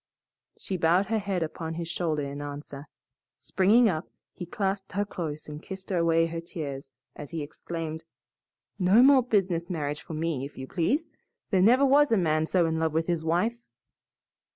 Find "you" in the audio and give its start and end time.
10.57-10.65